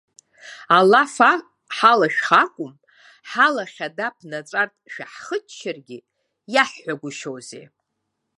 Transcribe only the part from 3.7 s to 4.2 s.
ада